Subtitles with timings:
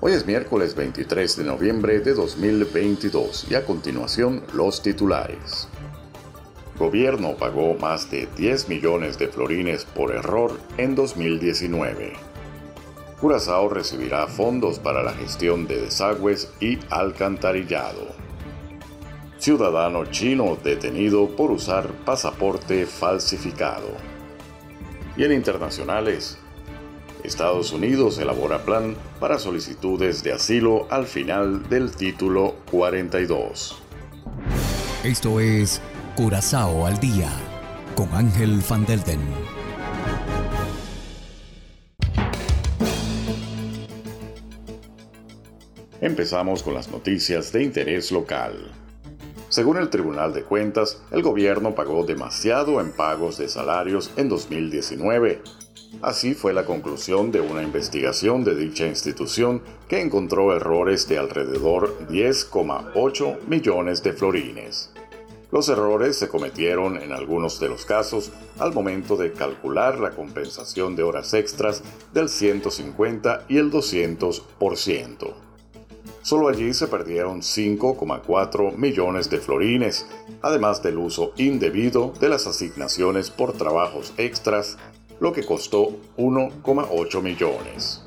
[0.00, 5.66] Hoy es miércoles 23 de noviembre de 2022 y a continuación los titulares.
[6.78, 12.12] Gobierno pagó más de 10 millones de florines por error en 2019.
[13.20, 18.06] Curazao recibirá fondos para la gestión de desagües y alcantarillado.
[19.38, 23.88] Ciudadano chino detenido por usar pasaporte falsificado.
[25.16, 26.38] Y en internacionales,
[27.24, 33.82] Estados Unidos elabora plan para solicitudes de asilo al final del título 42.
[35.04, 35.80] Esto es
[36.16, 37.30] Curazao al día
[37.94, 39.20] con Ángel Van Delden.
[46.00, 48.70] Empezamos con las noticias de interés local.
[49.48, 55.42] Según el Tribunal de Cuentas, el gobierno pagó demasiado en pagos de salarios en 2019
[56.02, 62.08] Así fue la conclusión de una investigación de dicha institución que encontró errores de alrededor
[62.08, 64.92] 10,8 millones de florines.
[65.50, 70.94] Los errores se cometieron en algunos de los casos al momento de calcular la compensación
[70.94, 71.82] de horas extras
[72.12, 75.34] del 150 y el 200%.
[76.20, 80.06] Solo allí se perdieron 5,4 millones de florines,
[80.42, 84.76] además del uso indebido de las asignaciones por trabajos extras
[85.20, 88.02] lo que costó 1,8 millones.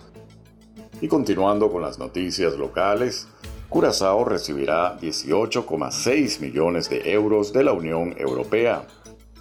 [1.01, 3.27] Y continuando con las noticias locales,
[3.69, 8.85] Curazao recibirá 18,6 millones de euros de la Unión Europea.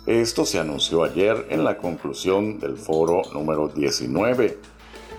[0.06, 4.58] Esto se anunció ayer en la conclusión del foro número 19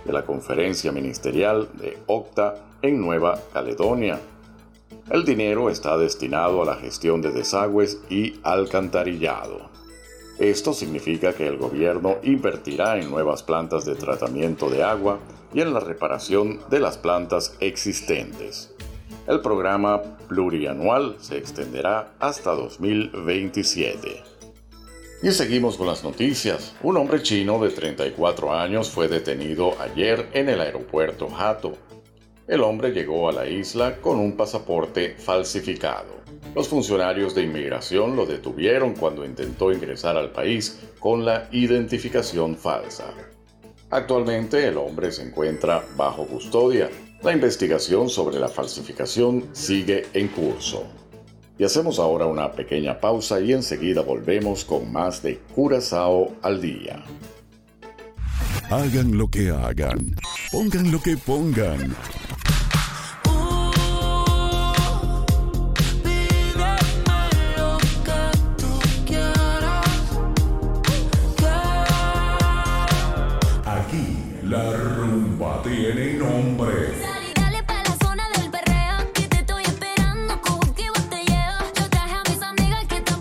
[0.06, 4.20] de la conferencia ministerial de OCTA en Nueva Caledonia.
[5.10, 9.70] El dinero está destinado a la gestión de desagües y alcantarillado.
[10.42, 15.20] Esto significa que el gobierno invertirá en nuevas plantas de tratamiento de agua
[15.54, 18.74] y en la reparación de las plantas existentes.
[19.28, 24.24] El programa plurianual se extenderá hasta 2027.
[25.22, 26.76] Y seguimos con las noticias.
[26.82, 31.78] Un hombre chino de 34 años fue detenido ayer en el aeropuerto Hato.
[32.52, 36.20] El hombre llegó a la isla con un pasaporte falsificado.
[36.54, 43.06] Los funcionarios de inmigración lo detuvieron cuando intentó ingresar al país con la identificación falsa.
[43.90, 46.90] Actualmente el hombre se encuentra bajo custodia.
[47.24, 50.84] La investigación sobre la falsificación sigue en curso.
[51.58, 57.02] Y hacemos ahora una pequeña pausa y enseguida volvemos con más de Curazao al día.
[58.70, 60.18] Hagan lo que hagan,
[60.52, 61.96] pongan lo que pongan.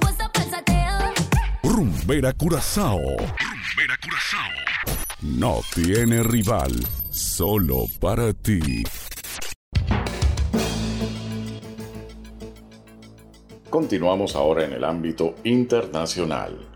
[0.01, 0.99] Puestas para el sateo.
[1.63, 2.99] Rumbera Curazao.
[2.99, 4.51] Rumbera Curazao.
[5.23, 6.73] No tiene rival,
[7.11, 8.83] solo para ti.
[13.71, 16.70] Continuamos ahora en el ámbito internacional.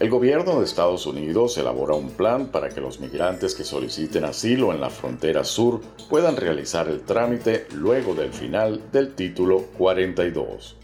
[0.00, 4.72] El gobierno de Estados Unidos elabora un plan para que los migrantes que soliciten asilo
[4.72, 10.78] en la frontera sur puedan realizar el trámite luego del final del título 42.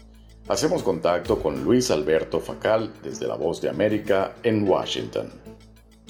[0.49, 5.46] Hacemos contacto con Luis Alberto Facal desde La Voz de América en Washington.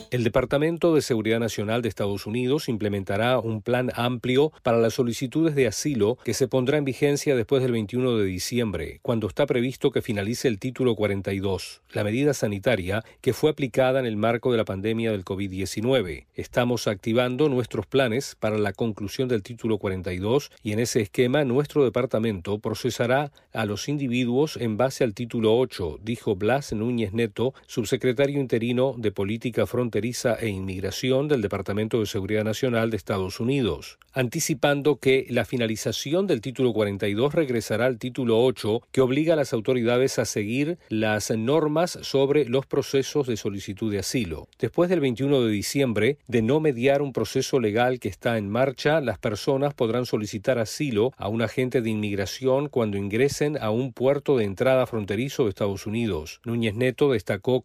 [0.09, 5.53] El Departamento de Seguridad Nacional de Estados Unidos implementará un plan amplio para las solicitudes
[5.53, 9.91] de asilo que se pondrá en vigencia después del 21 de diciembre, cuando está previsto
[9.91, 14.57] que finalice el título 42, la medida sanitaria que fue aplicada en el marco de
[14.57, 16.27] la pandemia del COVID-19.
[16.35, 21.83] Estamos activando nuestros planes para la conclusión del título 42 y en ese esquema nuestro
[21.83, 28.39] departamento procesará a los individuos en base al título 8, dijo Blas Núñez Neto, subsecretario
[28.39, 33.97] interino de Política Fronteriza Fronteriza e Inmigración del Departamento de Seguridad Nacional de Estados Unidos,
[34.13, 39.53] anticipando que la finalización del título 42 regresará al título 8, que obliga a las
[39.53, 44.47] autoridades a seguir las normas sobre los procesos de solicitud de asilo.
[44.59, 49.01] Después del 21 de diciembre, de no mediar un proceso legal que está en marcha,
[49.01, 54.37] las personas podrán solicitar asilo a un agente de inmigración cuando ingresen a un puerto
[54.37, 56.39] de entrada fronterizo de Estados Unidos.
[56.45, 57.63] Núñez Neto destacó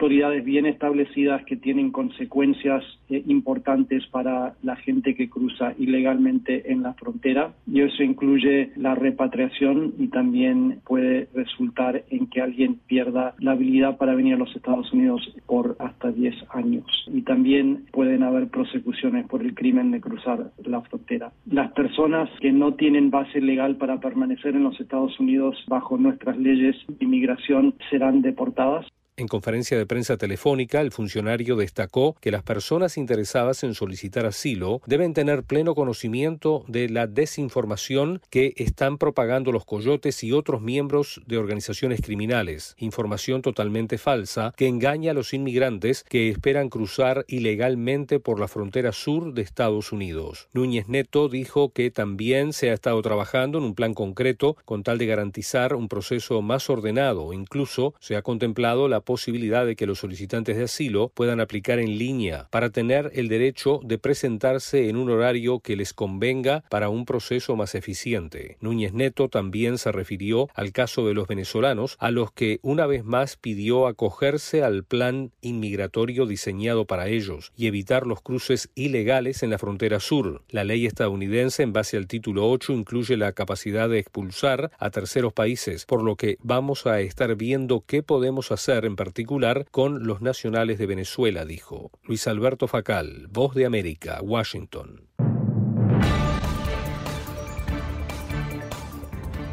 [0.00, 6.82] autoridades bien establecidas que tienen consecuencias eh, importantes para la gente que cruza ilegalmente en
[6.82, 13.34] la frontera y eso incluye la repatriación y también puede resultar en que alguien pierda
[13.40, 18.22] la habilidad para venir a los Estados Unidos por hasta 10 años y también pueden
[18.22, 21.30] haber prosecuciones por el crimen de cruzar la frontera.
[21.44, 26.38] Las personas que no tienen base legal para permanecer en los Estados Unidos bajo nuestras
[26.38, 28.86] leyes de inmigración serán deportadas.
[29.20, 34.80] En conferencia de prensa telefónica, el funcionario destacó que las personas interesadas en solicitar asilo
[34.86, 41.20] deben tener pleno conocimiento de la desinformación que están propagando los coyotes y otros miembros
[41.26, 48.20] de organizaciones criminales, información totalmente falsa que engaña a los inmigrantes que esperan cruzar ilegalmente
[48.20, 50.48] por la frontera sur de Estados Unidos.
[50.54, 54.96] Núñez Neto dijo que también se ha estado trabajando en un plan concreto con tal
[54.96, 59.98] de garantizar un proceso más ordenado, incluso se ha contemplado la posibilidad de que los
[59.98, 65.10] solicitantes de asilo puedan aplicar en línea para tener el derecho de presentarse en un
[65.10, 68.56] horario que les convenga para un proceso más eficiente.
[68.60, 73.02] Núñez Neto también se refirió al caso de los venezolanos, a los que una vez
[73.02, 79.50] más pidió acogerse al plan inmigratorio diseñado para ellos y evitar los cruces ilegales en
[79.50, 80.42] la frontera sur.
[80.50, 85.32] La ley estadounidense, en base al título 8, incluye la capacidad de expulsar a terceros
[85.32, 90.20] países, por lo que vamos a estar viendo qué podemos hacer en particular con los
[90.20, 91.90] nacionales de Venezuela, dijo.
[92.02, 95.08] Luis Alberto Facal, Voz de América, Washington.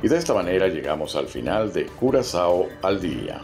[0.04, 3.40] Y de esta manera llegamos al final de Curazao al día.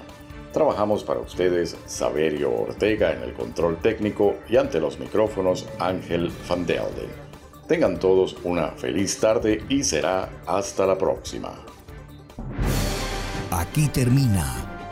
[0.52, 6.66] Trabajamos para ustedes Saberio Ortega en el control técnico y ante los micrófonos Ángel Van
[6.66, 7.12] Delden.
[7.66, 11.54] Tengan todos una feliz tarde y será hasta la próxima.
[13.52, 14.73] Aquí termina